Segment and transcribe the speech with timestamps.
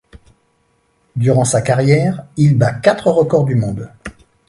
[1.15, 3.87] Durant sa carrière, il bat quatre records du monde.